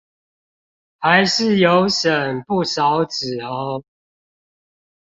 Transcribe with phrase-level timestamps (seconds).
[0.97, 3.83] 還是有省不少紙喔